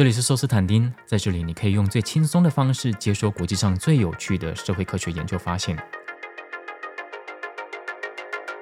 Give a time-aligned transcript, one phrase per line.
[0.00, 5.76] 这里是寿斯坦丁，在这里你可以用最轻松的方式接收国际上最有趣的社会科学研究发现。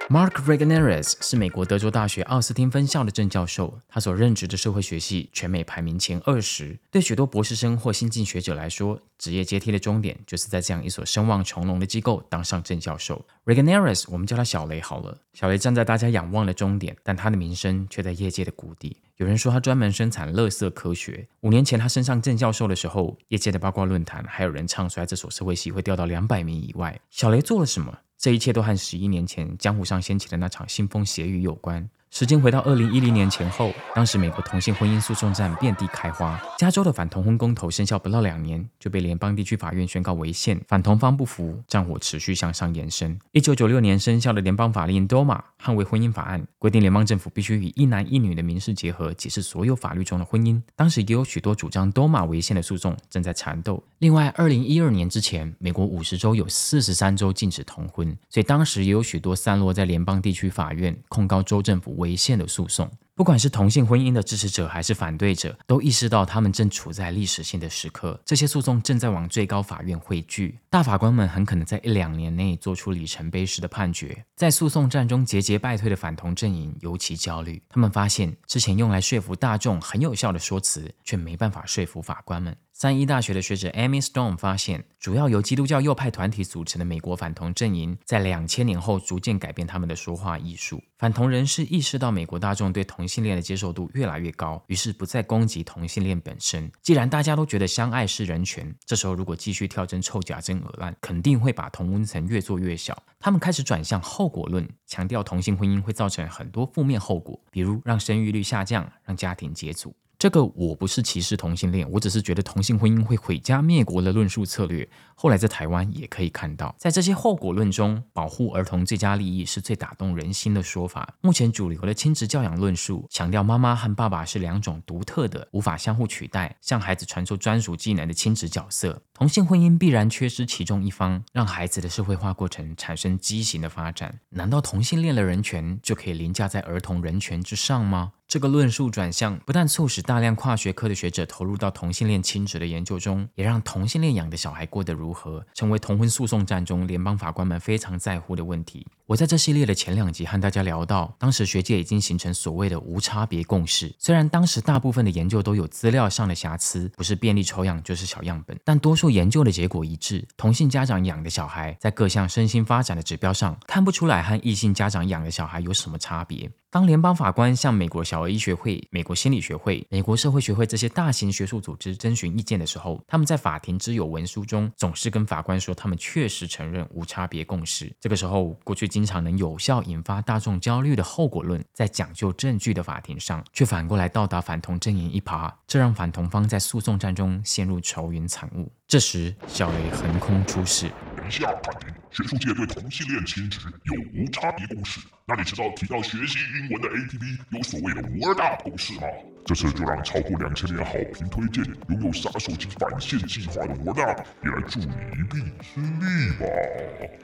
[0.09, 6.77] Mark Reganeres 是美国德州大学奥斯汀分校的正教授，他所任职的社会学系全美排名前二十。
[6.91, 13.25] 对许多博士生或新进学者来说，职业阶梯的终点就是在这样一所声望重隆的机构当上正教授。
[13.45, 15.17] Reganeres，我们叫他小雷好了。
[15.35, 18.97] 小雷站在大家仰望的终点，但他的名声却在业界的谷底。
[19.19, 21.27] 有人说他专门生产垃圾科学。
[21.41, 27.01] 五年前他升上正教授的时候，业界的八卦论坛还有人唱衰这所社会系会掉到两百名以外。
[27.11, 27.99] 小雷做了什么？
[28.17, 31.89] 这一切都和十一年前江湖上掀起的那场腥风血雨有关。
[32.11, 36.41] 时间回到二零一零年前后，当时美国同性婚姻诉讼战遍地开花。
[36.57, 40.59] 加州的反同婚公投生效不到两年，就被联邦地区法院宣告违宪。
[40.67, 43.19] 反同方不服，战火持续向上延伸。
[43.33, 50.63] 一九九六年生效的联邦法令《DOMA 捍卫婚姻法案》规定，联邦政府必须以一男一女的民事结合解释所有法律中的婚姻。
[50.75, 53.83] 当时也有许多主张 DOMA 违宪的诉讼正在缠斗。
[53.99, 61.99] 另外，二零一二年之前，美国五十州有四十三州禁止同婚，所以当时也有许多散落在联邦地区法院控告州政府。
[61.99, 68.21] 违宪的诉讼，不管是同性婚姻的支持者还是反对者，都意识到他们正处在历史性的时刻。
[68.25, 74.25] 这些诉讼正在往最高法院汇聚，大法官们很可能在一两年内做出里程碑式的判决。
[74.37, 82.57] 在诉讼战中节节败退的反同阵营尤其焦虑，他们发现之前用来说服大众很有效的说辞，却没办法说服法官们。
[82.81, 90.81] 三一大学的学者 Amy Stone 发现，主要由基督教右派团体组成的美国反同阵营，在两千年后逐渐改变他们的说话艺术。
[90.97, 96.71] 反同人士意识到美国大众对同性恋的接受度越来越高，于是不再攻击同性恋本身。
[96.81, 102.97] 既然大家都觉得相爱是人权，这时候如果继续跳针臭假针鹅烂，肯定会把同温层越做越小。
[103.19, 109.93] 他们开始转向后果论，强调同性婚姻会造成很多负面后果，比如让生育率下降，让家庭解组。
[110.19, 116.75] 这个我不是歧视同性恋，我只是觉得同性婚姻会毁家灭国的论述策略，后来在台湾也可以看到。
[116.77, 121.15] 在这些后果论中，保护儿童最佳利益是最打动人心的说法。
[121.21, 129.01] 目前主流的亲职教养论述强调妈妈和爸爸是两种独特的、无法相互取代、向孩子传授专属技能的亲职角色。
[129.15, 134.19] 同性婚姻必然缺失其中一方，让孩子的社会化过程产生畸形的发展。
[134.31, 138.15] 难道同性恋的人权就可以凌驾在儿童人权之上吗？
[138.29, 148.87] 这个论述转向不但促使大量跨学科的学者投入到同性恋亲子的研究中，也让同性恋养的小孩过得如何成为同婚诉讼战中联邦法官们非常在乎的问题。
[149.07, 153.91] 我在这系列的前两集和大家聊到，当时学界已经形成所谓的无差别共识。
[153.99, 166.51] 虽然当时大部分的研究都有资料上的瑕疵，不是便利抽样就是小样本，但多数研究的结果一致：同性家长养的小孩在各项身心发展的指标上看不出来和异性家长养的小孩有什么差别。
[166.71, 177.93] 当联邦法官向美国小儿医学会、美国心理学会、美国社会学会这些大型学术组织征询意见的时候，他们在法庭之友文书中总是跟法官说，他们确实承认无差别共识。
[178.01, 188.73] 这个时候，过去经常能有效引发大众焦虑的后果论，在讲究证据的法庭上，却反过来到达反同阵营一耙，这让反同方在诉讼战中陷入愁云惨雾。
[188.87, 190.91] 这时，小雷横空出世。
[191.31, 195.01] 学术界对同性恋亲职有无差别共识。
[195.29, 199.03] 那你知道提到学习英文的 APP 有所谓的 Word Up 公式吗？
[199.49, 206.47] 这次就让超过两千年好评推荐、拥有杀手级反线计划的 Word Up 也来助你一臂之力吧。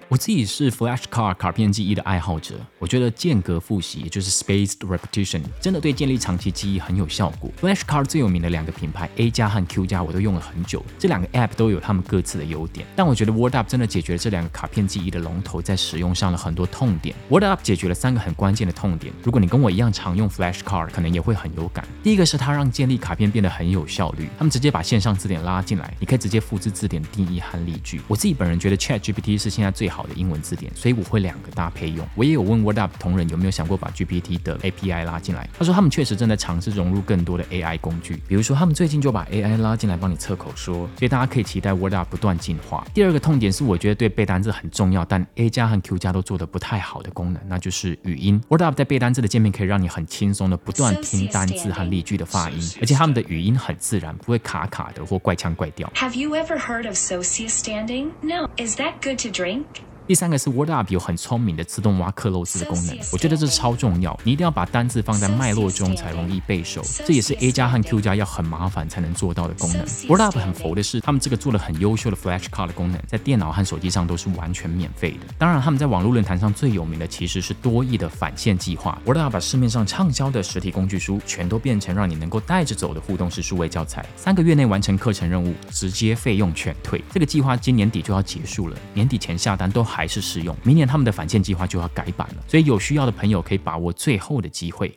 [0.08, 7.50] 我自己是 Flashcard 卡片记忆的爱好者，我觉得间隔复习，也就是 Spaced Repetition，真的对建立长期记忆很有效果。
[7.60, 10.82] Flashcard 最有名的两个品牌 A 加和 Q 加，我都用了很久。
[10.98, 17.14] 这两个 App 都有他们各自的优点，但我觉得 Word Up 真的解决了这两个卡片记忆的龙头在使用上的很多痛点。
[17.28, 21.86] Word Up 解决了三个很关键的痛点，如果你跟我一样常用 Flashcard，可能也会很有感。
[22.02, 28.00] 第一个是它让建立卡片变得很有效率，他们直接把线上字典拉进来，你可以直接复制字典定义和例句。
[28.06, 32.06] 我自己本人觉得 Chat GPT 是现在最好的英文字典，所以我会两个搭配用。
[32.14, 42.86] 我也有问 Word Up 同仁有没有想过把 GPT 的 API 拉进来，他说他们确实正在尝试融入更多的 AI 工具，比如说他们最近就把 AI 拉进来帮你测口说，所以大家可以期待 Word Up 不断进化。
[42.94, 48.40] 第二个痛点是我觉得对背单词很重要，但 A 加和 Q 加都做的不太好的功能，那就是语音。
[48.48, 55.88] Word Up 在背单词的界面可以让你很轻松的不断听单字和例句的发音，而且他们的语音很自然，不会卡卡的或怪腔怪调。
[55.94, 58.10] Have you ever heard of Socia standing?
[58.20, 58.48] No.
[58.56, 59.64] Is that good to drink?
[60.06, 69.80] 第三个是 Word Up 有很聪明的自动挖克漏字的功能，我觉得这超重要，你一定要把单字放在脉络中才容易背熟，这也是 A 加和 Q 加要很麻烦才能做到的功能。
[70.06, 75.20] Word Up 很佛的是，他们这个做了很优秀的 Flash Card 功能，在电脑和手机上都是完全免费的。
[75.38, 79.00] 当然，他们在网络论坛上最有名的其实是多益的返现计划。
[79.06, 87.02] Word Up 把市面上畅销的实体工具书全都变成让你能够带着走的互动式数位教材，三个月内完成课程任务，直接费用全退。
[87.10, 90.56] 这个计划今年底就要结束了，年底前下单都还是适用。
[90.64, 94.92] 明年他们的返现计划就要改版了，所以有需要的朋友可以把握最后的机会。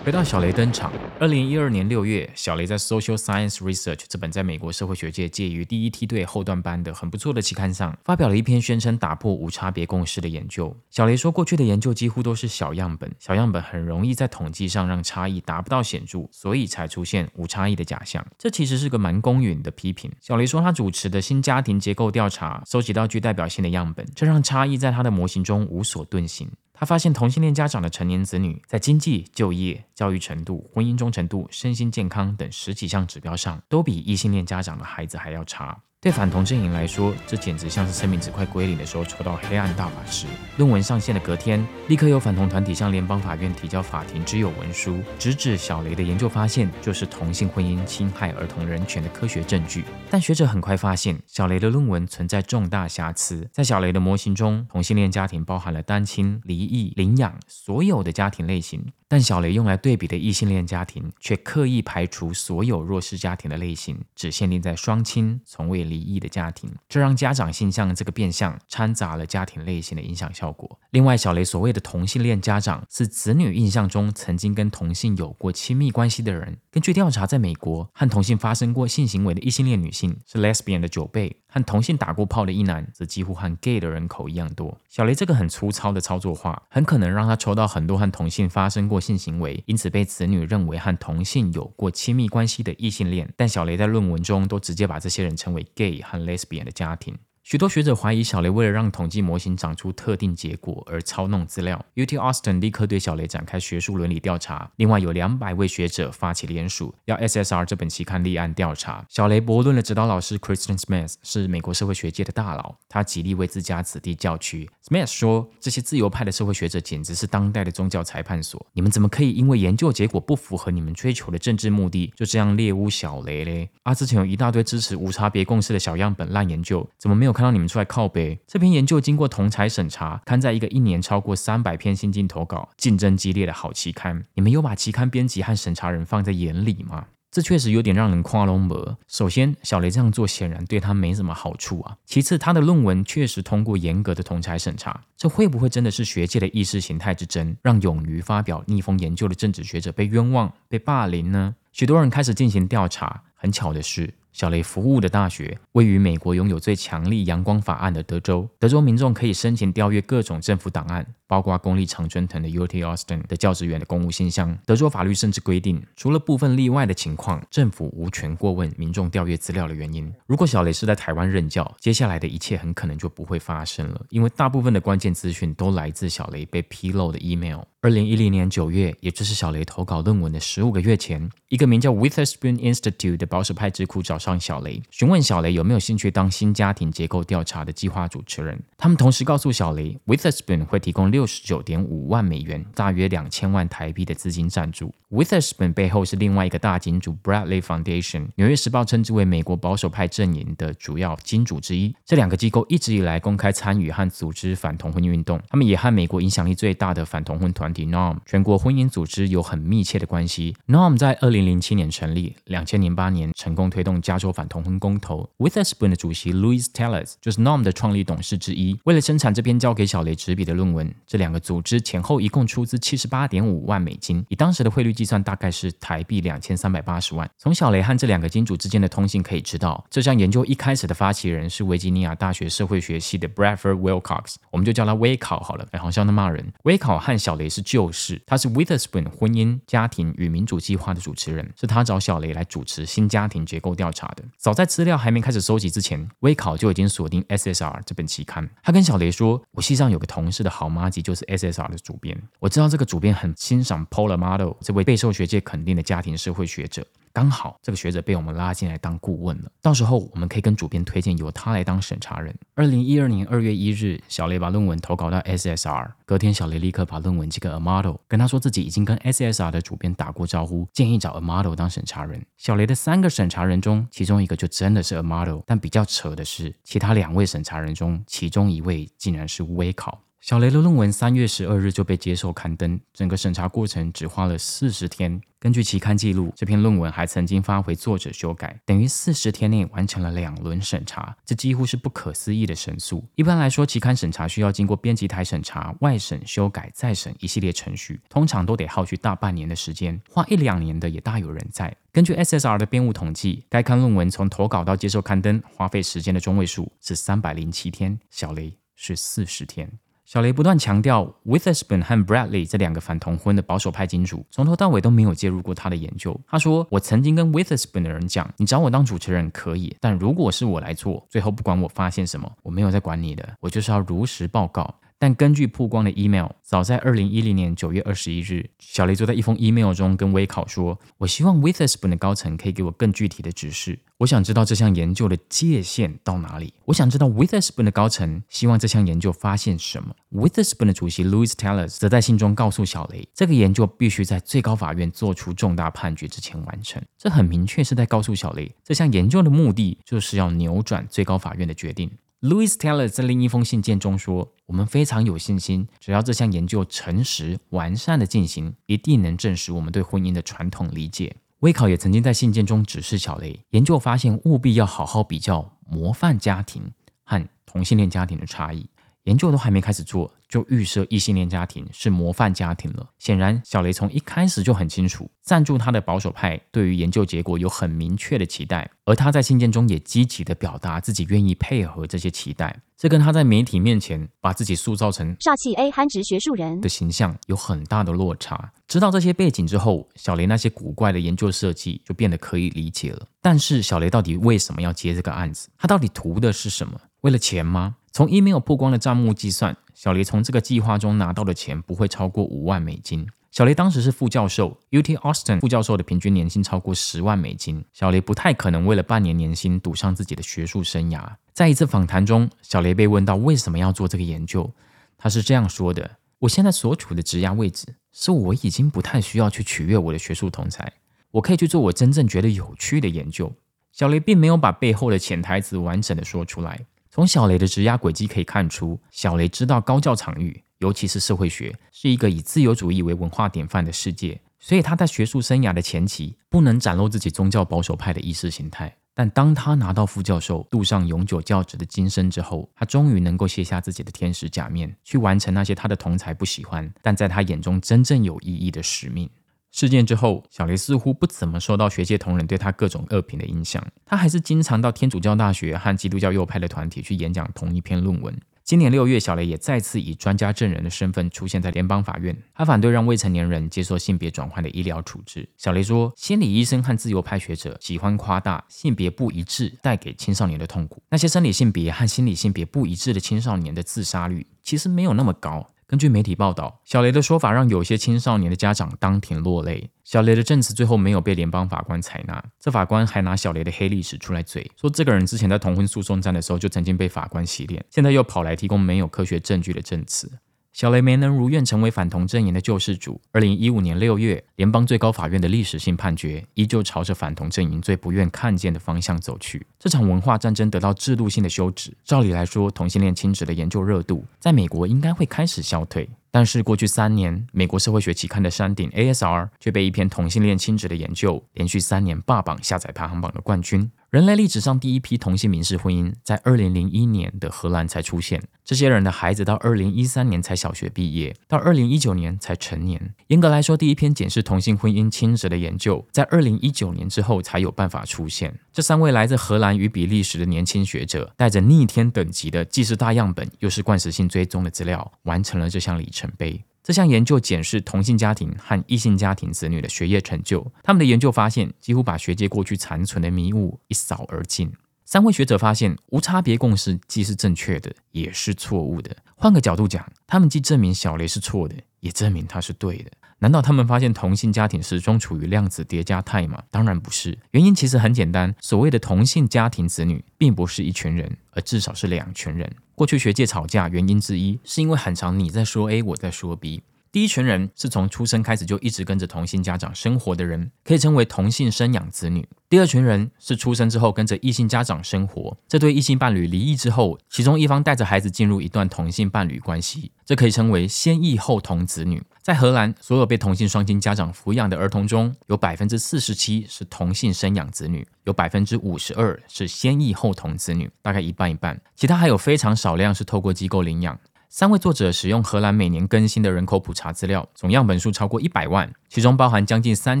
[0.04, 0.90] 回到小雷登场。
[1.18, 10.74] 二零一二年六月，小雷在《Social Science Research》这本在美国社会学界介于第一梯队后段班的很不错的期刊上，发表了一篇宣称打破无差别共识的研究。
[10.90, 18.26] 小雷说，过去的研究几乎都是小样本，小样本很容易在统计上让差异达不到显著，所以才出现无差异的假象。
[18.38, 20.10] 这其实是个蛮公允的批评。
[20.20, 26.50] 小雷说，他主持的新家庭结构调查收集到具代表性的样本，这让差异在他的模型中无所遁形。
[26.80, 35.82] 他发现同性恋家长的成年子女在经济、就业、教育程度、婚姻忠诚度、身心健康等十几项指标上，都比异性恋家长的孩子还要差。
[36.02, 40.26] 对反同阵营来说，这简直像是生命值快归零的时候抽到黑暗大法师。
[40.56, 49.84] 论文上线的隔天，立刻有反同团体向联邦法院提交法庭之有文书，直指小雷的研究发现就是同性婚姻侵害儿童人权的科学证据。
[50.08, 53.46] 但学者很快发现，小雷的论文存在重大瑕疵。
[53.52, 58.82] 在小雷的模型中，同性恋家庭包含了单亲、离异、领养所有的家庭类型。
[59.06, 70.78] 但小雷用来对比的异性恋家庭却刻意排除所有弱势家庭的类型，只限定在双亲从未离异的家庭，这让家长性向这个变相掺杂了家庭类型的影响效果。
[70.90, 76.56] 另外，小雷所谓的同性恋家长是子女印象中曾经跟同性有过亲密关系的人。
[76.70, 81.36] 根据调查，在美国和同性发生过性行为的异性恋女性是 lesbian 的九倍。
[81.52, 84.78] 和同性打过炮的一男，则几乎和 gay 的人口一样多。
[84.88, 93.28] 小雷这个很粗糙的操作化，很可能让他抽到很多和同性发生过性行为，因此被子女认为和同性有过亲密关系的异性恋。
[93.36, 97.18] 但小雷在论文中都直接把这些人称为 gay 和 lesbian 的家庭。
[97.42, 101.82] 许多学者怀疑小雷为了让统计模型长出特定结果而操弄资料。
[101.96, 104.70] UT Austin 立刻对小雷展开学术伦理调查。
[104.76, 109.04] 另外有两百位学者发起联署，要 SSR 这本期刊立案调查。
[109.08, 114.68] 小雷驳论的指导老师 Kristen Smith 是美国社会学界的大佬，他极力为自家子弟叫屈。
[114.86, 118.64] Smith 说：“这些自由派的社会学者简直是当代的宗教裁判所。
[118.74, 123.70] 你们怎么可以因为研究结果不符合你们追求的政治目的，就这样猎污小雷嘞？
[123.84, 134.26] 啊，之前有一大堆支持无差别共识的小样本烂研究，怎么没有？”看到你们出来靠背，这篇研究经过同才审查，刊在一个一年超过三百篇新进投稿、竞争激烈的好期刊。
[134.34, 137.06] 你们有把期刊编辑和审查人放在眼里吗？
[137.30, 138.98] 这确实有点让人夸龙博。
[139.08, 141.96] 首先，小雷这样做显然对他没什么好处啊。
[142.04, 151.54] 其次，他的论文确实通过严格的同才审查，这会不会真的是学界的意识形态之争，让勇于发表逆风研究的政治学者被冤枉、被霸凌呢？
[151.72, 153.22] 许多人开始进行调查。
[153.34, 154.12] 很巧的是。
[154.32, 158.48] 小雷服务的大学位于美国拥有最强力阳光法案的德州。
[158.58, 164.58] 德州民众可以申请调阅各种政府档案，包括公立常春藤的 UT Austin 的教职员的公务信箱。
[164.66, 170.12] 德州法律甚至规定，除了部分例外的情况，政府无权过问民众调阅资料的原因。
[170.26, 177.60] 如果小雷是在台湾任教，接下来的一切很可能就不会发生了，因为大部分的关键资讯都来自小雷被披露的 email。
[177.82, 188.62] 二零一零年九月，也就是小雷投稿论文的十五个月前，一个名叫 Witherspoon Institute 的保守派智库找上小雷，询问小雷有没有兴趣当新家庭结构调查的计划主持人。
[188.76, 194.90] 他们同时告诉小雷，Witherspoon 会提供六六十九点五万美元，大约两千万台币的资金赞助。
[195.10, 201.94] Witherspoon 背后是另外一个大金主 Bradley Foundation，纽约时报称之为美国保守派阵营的主要金主之一。
[202.06, 207.84] 这两个机构一直以来公开参与和组织反同婚运动，他们也和美国影响力最大的反同婚团体。
[207.84, 210.56] Norm 全国婚姻组织有很密切的关系。
[210.68, 215.28] Norm 在二零零七年成立，两千零八年成功推动加州反同婚公投。
[215.36, 218.78] Witherspoon 的主席 Louis Tellers 就是 Norm 的创立董事之一。
[218.84, 227.28] 为了生产这篇交给小雷执笔的论文，这两个组织前后一共出资七十八点五万美金，以当时的汇率计算，大概是台币两千三百八十万。
[227.38, 236.52] 从小雷和这两个金主之间的通信可以知道，这项研究一开始的发起人是维吉尼亚大学社会学系的 Bradford Wilcox，我们就叫他威考好了，哎，好像在骂人。
[236.64, 237.60] 威考和小雷是。
[237.70, 244.24] 旧识，他是 Witherspoon 婚姻、家庭与民主计划的主持人，是他找小雷来主持新家庭结构调查的。
[244.36, 248.50] 早在资料还没开始收集之前，威考就已经锁定 SSR 这本期刊。
[248.60, 262.32] 他跟小雷说：“我系上有个同事的好妈就是 SSR 的主编，我知道这个主编很欣赏 Paula Model 这位备受学界肯定的家庭社会学者。”刚好这个学者被我们拉进来当顾问了，到时候我们可以跟主编推荐由他来当审查人。
[262.54, 272.24] 二零一二年二月一日，小雷把论文投稿到 SSR，隔天小雷立刻把论文寄给 Amado，跟他说自己已经跟 SSR 的主编打过招呼，建议找 Amado 当审查人。
[272.36, 280.00] 小雷的三个审查人中，其中一个就真的是 Amado，但比较扯的是，其他两位审查人中，其中一位竟然是微考。
[280.20, 285.18] 小雷的论文三月十二日就被接受刊登，整个审查过程只花了四十天。
[285.38, 293.02] 根据期刊记录，这篇论文还曾经发回作者修改，等于四十天内完成了两轮审查，这几乎是不可思议的神速。
[293.14, 301.74] 一般来说，期刊审查需要经过编辑台审查、外审、修改、再审一系列程序，通常都得耗去大半年的时间，花一两年的也大有人在。
[301.90, 309.72] 根据 SSR 的编务统计，该刊论文从投稿到接受刊登花费时间的中位数是三百零七天，小雷是四十天。
[310.10, 316.20] 小雷不断强调，Witherspoon 和 Bradley 这两个反同婚的保守派金主，从头到尾都没有介入过他的研究。
[316.26, 333.78] 他说：“我曾经跟 Witherspoon 的人讲，你找我当主持人可以，但如果是我来做，最后不管我发现什么，我没有在管你的，我就是要如实报告。”但根据曝光的 email，早在二零一零年九月二十一日，小雷就在一封 email 中跟微考说：“我希望 Witherspoon 的高层可以给我更具体的指示。
[333.96, 336.52] 我想知道这项研究的界限到哪里。
[336.66, 339.96] 我想知道 Witherspoon 的高层希望这项研究发现什么。
[340.12, 346.82] ”Witherspoon 的主席 Louis Tellers 则在信中告诉小雷，这个研究必须在最高法院做出重大判决之前完成。
[346.98, 351.90] 这很明确是在告诉小雷，这项研究的目的就是要扭转最高法院的决定。
[352.20, 366.70] Louis Taylor 在另一封信件中说：“我们非常有信心，只要这项研究诚实、完善的进行，一定能证实我们对婚姻的传统理解。”威考也曾经在信件中指示小雷，研究发现务必要好好比较模范家庭
[367.04, 368.68] 和同性恋家庭的差异。
[369.04, 372.86] 研究都还没开始做，就预设异性恋家庭是模范家庭了。
[372.98, 382.54] 显然，小雷从一开始就很清楚，赞助他的保守派对于研究结果有很明确的期待，而他在信件中也积极的表达自己愿意配合这些期待。
[382.76, 388.52] 这跟他在媒体面前把自己塑造成煞气 A 憨直学术人的形象有很大的落差。
[388.66, 393.06] 知道这些背景之后，小雷那些古怪的研究设计就变得可以理解了。
[393.20, 395.50] 但是，小雷到底为什么要接这个案子？
[395.58, 396.80] 他到底图的是什么？
[397.02, 397.76] 为了钱吗？
[397.92, 403.04] 从 email 曝光的账目计算，小雷从这个计划中拿到的钱不会超过五万美金。
[403.32, 407.64] 小雷当时是副教授，UT Austin 副教授的平均年薪超过十万美金。
[407.72, 411.04] 小雷不太可能为了半年年薪赌上自己的学术生涯。
[411.32, 414.48] 在一次访谈中，小雷被问到为什么要做这个研究，
[414.96, 420.72] 他是这样说的：“我现在所处的职涯位置，是我已经不太需要去取悦我的学术同才，
[421.10, 423.32] 我可以去做我真正觉得有趣的研究。”
[423.72, 426.60] 小雷并没有把背后的潜台词完整的说出来。
[427.00, 434.20] 从小雷的职涯轨迹可以看出，小雷知道高教场域，尤其是社会学，是一个以自由主义为文化典范的世界。
[434.38, 438.76] 所以他在学术生涯的前期不能展露自己宗教保守派的意识形态。
[438.92, 449.08] 但当他拿到副教授、镀上永久教职的金身之后，他终于能够卸下自己的天使假面，去完成那些他的同才不喜欢，但在他眼中真正有意义的使命。
[449.50, 453.64] 事件之后，小雷似乎不怎么受到学界同仁对他各种恶评的影响。
[453.84, 458.16] 他还是经常到天主教大学和基督教右派的团体去演讲同一篇论文。
[458.42, 462.16] 今年六月，小雷也再次以专家证人的身份出现在联邦法院。
[462.34, 465.28] 他反对让未成年人接受性别转换的医疗处置。
[465.36, 470.82] 小雷说，心理医生和自由派学者喜欢夸大性别不一致带给青少年的痛苦。
[470.90, 475.48] 那些生理性别和心理性别不一致的青少年的自杀率其实没有那么高。
[475.70, 479.70] 根据媒体报道，小雷的说法让有些青少年的家长当庭落泪。
[479.84, 490.10] 小雷的证词最后没有被联邦法官采纳，这法官还拿小雷的黑历史出来嘴，说这个人之前在同婚诉讼战的时候就曾经被法官洗脸，现在又跑来提供没有科学证据的证词。
[490.52, 493.00] 小雷没能如愿成为反同阵营的救世主。
[493.12, 499.46] 二零一五年六月，联邦最高法院的历史性判决依旧朝着反同阵营最不愿看见的方向走去。
[499.60, 501.72] 这场文化战争得到制度性的休止。
[501.84, 505.88] 照理来说，同性恋亲子的研究热度在美国应该会开始消退。
[506.10, 513.70] 但是过去三年，美国社会学期刊的山顶 ASR 却被一篇同性恋亲子的研究连续三年霸榜下载排行榜的冠军。
[513.90, 518.22] 人类历史上第一批同性民事婚姻在二零零一年的荷兰才出现。
[518.44, 522.94] 这些人的孩子到二零一三年才小学毕业，到二零一九年才成年。
[523.08, 528.32] 严格来说，第一篇检视同性婚姻亲子的研究在二零一九年之后才有办法出现。
[528.52, 536.42] 这三位来自荷兰与比利时的年轻学者，带着逆天等级的既是大样本又是惯食性追踪的资料，完成了这项里程成碑。
[536.62, 540.46] 这项研究检视同性家庭和异性家庭子女的学业成就。
[540.62, 544.52] 他们的研究发现，几乎把学界过去残存的迷雾一扫而尽。
[544.92, 548.90] 三位学者发现，无差别共识既是正确的，也是错误的。
[549.14, 552.90] 换个角度讲，他们既证明小雷是错的，也证明他是对的。
[553.20, 556.42] 难道他们发现同性家庭始终处于量子叠加态吗？
[556.50, 562.52] 当然不是，原因其实很简单，所谓的同性家庭子女，并不是一群人，而至少是两群人。
[562.74, 566.64] 过去学界吵架原因之一，是因为很长你在说 A，我在说 B。
[566.92, 572.28] 第一群人是从出生开始就一直跟着同性家长生活的人，可以称为同性生养子女。
[572.48, 582.02] 第二群人是出生之后跟着异性家长生活，这对异性伴侣离异之后，其中一方带着孩子进入一段同性伴侣关系，这可以称为先异后同子女。
[582.22, 591.60] 在荷兰，所有被同性双亲家长抚养的儿童中，有百分之四十七是同性生养子女，有百分之五十二是先异后同子女，大概一半一半。
[591.76, 593.96] 其他还有非常少量是透过机构领养。
[594.32, 600.00] 三位作者使用荷兰每年更新的人口普查资料，总样本数超过一百万，其中包含将近三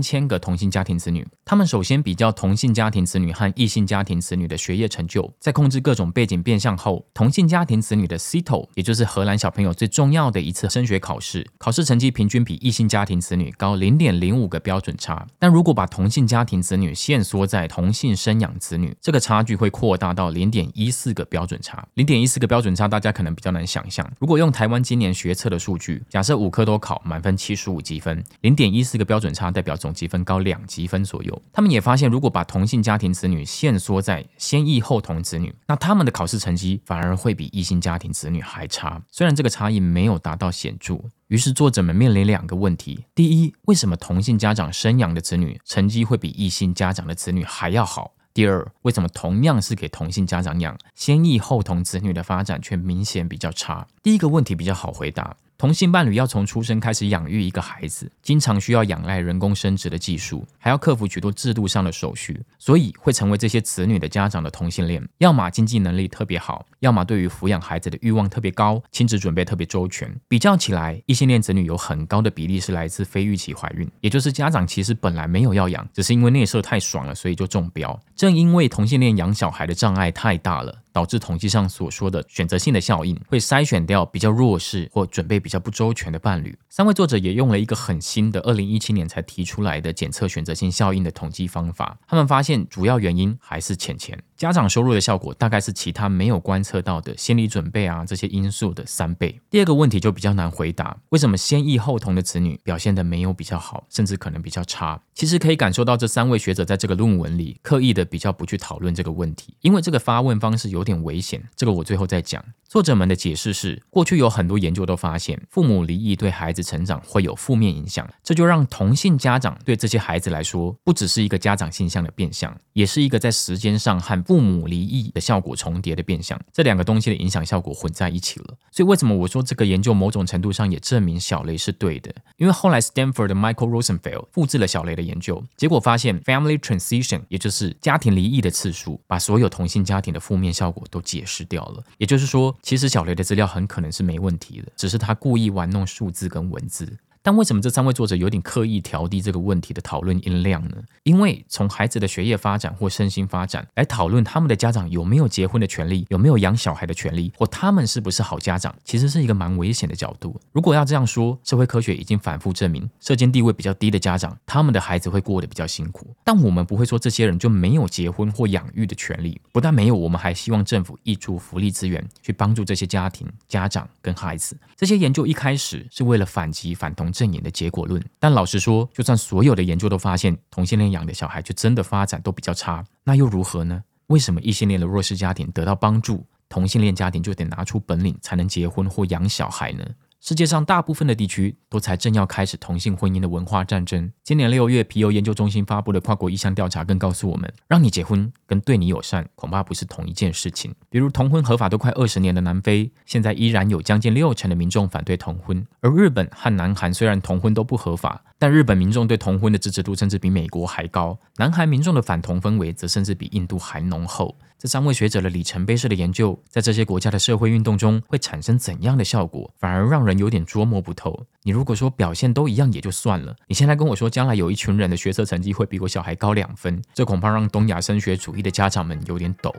[0.00, 1.26] 千个同性家庭子女。
[1.44, 15.26] 他们首先比较同性家庭子女和异性家庭子女的学业成就，在控制各种背景变相后，同性家庭子女的 CITO，也就是荷兰小朋友最重要的一次升学考试，考试成绩平均比异性家庭子女高零点零五个标准差。
[15.40, 21.84] 但如果把同性家庭子女限缩在同性生养子女，这个差距会扩大到零点一四个标准差。
[21.94, 24.08] 零点一四个标准差，大家可能比较难想象。
[24.20, 31.42] 如果用台湾今年学测的数据，假设五科都考满分七十五积分，零点一四个标准差代表总积分高两积分左右。
[31.50, 39.02] 他们也发现，如果把同性家庭子女限缩在先异后同子女，那他们的考试成绩反而会比异性家庭子女还差。
[39.10, 48.12] 虽然这个差异没有达到显著，于是作者们面临两个问题：第一，为什么同性家长生养的子女成绩会比异性家长的子女还要好？
[48.32, 53.86] 第二，为什么同样是给同性家长养，先异后同子女的发展却明显比较差？
[54.02, 55.36] 第一个问题比较好回答。
[55.60, 70.10] 同性伴侣要从出生开始养育一个孩子，经常需要仰赖人工生殖的技术，还要克服许多制度上的手续，所以会成为这些子女的家长的同性恋，要么经济能力特别好，要么对于抚养孩子的欲望特别高，亲子准备特别周全。
[70.28, 78.00] 比较起来，异性恋子女有很高的比例是来自非预期怀孕，也就是家长其实本来没有要养，只是因为内射太爽了，所以就中标。
[78.16, 80.78] 正因为同性恋养小孩的障碍太大了。
[80.92, 86.56] 导致统计上所说的选择性的效应，会筛选掉比较弱势或准备比较不周全的伴侣。
[86.68, 91.98] 三位作者也用了一个很新的，二零一七年才提出来的检测选择性效应的统计方法。
[92.06, 94.18] 他们发现主要原因还是钱钱。
[94.40, 99.38] 家长收入的效果大概是其他没有观测到的心理准备啊这些因素的三倍。
[99.50, 104.98] 第二个问题就比较难回答，为什么先异后同的子女表现的没有比较好，甚至可能比较差？
[105.12, 111.46] 其实可以感受到这三位学者在这个论文里刻意的比较不去讨论这个问题，因为这个发问方式有点危险。
[111.54, 112.42] 这个我最后再讲。
[112.66, 126.40] 作者们的解释是，过去有很多研究都发现，父母离异对孩子成长会有负面影响，这就让同性家长对这些孩子来说，不只是一个家长现象的变相，也是一个在时间上和父母离异的效果重叠的变相。
[126.52, 128.56] 这两个东西的影响效果混在一起了。
[128.70, 132.14] 所以为什么我说这个研究某种程度上也证明小雷是对的？
[132.36, 141.82] 因为后来 Stanford 的 Michael Rosenfeld 复制了小雷的研究，结果发现 family transition，也就是家庭离异的次数，把所有同性家庭的负面效果都解释掉了。
[141.98, 142.56] 也就是说。
[142.62, 146.96] 其实小雷的资料很可能是没问题的，只是他故意玩弄数字跟文字。
[147.22, 150.76] 但为什么这三位作者有点刻意调低这个问题的讨论音量呢？
[151.02, 160.40] 因为从孩子的学业发展或身心发展来讨论他们的家长有没有结婚的权利，有没有养小孩的权利，或他们是不是好家长，其实是一个蛮危险的角度。
[160.52, 166.14] 如果要这样说，社会科学已经反复证明，社经地位比较低的家长，他们的孩子会过得比较辛苦。
[166.24, 174.56] 但我们不会说这些人就没有结婚或养育的权利，不但没有，我们还希望政府挹注福利资源去帮助这些家庭、家长跟孩子。
[174.74, 177.09] 这些研究一开始是为了反击反同。
[177.12, 183.82] 正言的结果论，但老实说，就算所有的研究都发现同性恋养的小孩就真的发展都比较差，那又如何呢？
[184.06, 189.84] 为什么异性恋的弱势家庭得到帮助，同性恋家庭就得拿出本领才能结婚或养小孩呢？
[190.20, 194.12] 世界上大部分的地区都才正要开始同性婚姻的文化战争。
[194.22, 200.74] 今年六月，皮尤研究中心发布的跨国意向调查更告诉我们，让你结婚跟对你友善恐怕不是同一件事情。
[200.90, 214.36] 比如同婚合法都快二十年的南非，现在依然有将近六成的民众反对同婚；而日本和南韩虽然同婚都不合法，但日本民众对同婚的支持度甚至比美国还高，南韩民众的反同氛围则甚至比印度还浓厚。
[214.60, 221.24] 这三位学者的里程碑式的研究，在这些国家的社会运动中会产生怎样的效果，反而让人有点捉摸不透。
[221.44, 229.50] 你如果说表现都一样也就算了，你现在跟我说将来有一群人的学测成绩会比我小孩高两分，这恐怕让东亚升学主义的家长们有点抖。